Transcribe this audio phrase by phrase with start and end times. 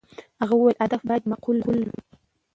[0.41, 1.83] هغه وویل، هدف باید معقول وي.